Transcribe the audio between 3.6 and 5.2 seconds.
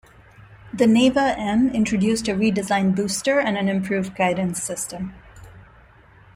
improved guidance system.